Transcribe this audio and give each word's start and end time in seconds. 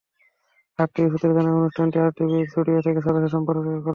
RTV 0.79 1.07
সূত্রে 1.11 1.29
জানা 1.29 1.49
গেছে, 1.49 1.59
অনুষ্ঠানটি 1.59 1.97
আরটিভির 1.99 2.47
স্টুডিও 2.47 2.85
থেকে 2.85 2.99
সরাসরি 3.01 3.29
সম্প্রচার 3.35 3.63
করা 3.63 3.75
হবে। 3.75 3.89